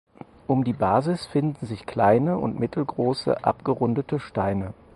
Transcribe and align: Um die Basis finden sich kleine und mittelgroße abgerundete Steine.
Um 0.47 0.63
die 0.63 0.73
Basis 0.73 1.27
finden 1.27 1.63
sich 1.67 1.85
kleine 1.85 2.39
und 2.39 2.59
mittelgroße 2.59 3.43
abgerundete 3.43 4.19
Steine. 4.19 4.73